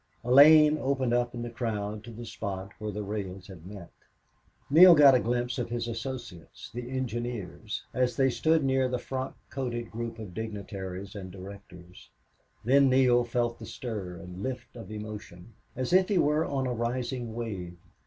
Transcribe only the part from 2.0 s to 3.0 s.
to the spot where